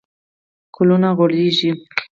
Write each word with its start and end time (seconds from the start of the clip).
ګلونه 0.75 1.09
غوړیږي 1.17 1.71